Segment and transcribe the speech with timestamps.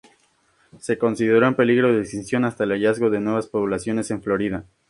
[0.79, 4.65] Se consideró en peligro de extinción hasta el hallazgo de nuevas poblaciones en Florida.